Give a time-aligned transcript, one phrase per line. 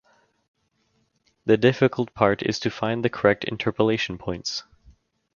[1.45, 4.63] The difficult part is to find the correct interpolation points.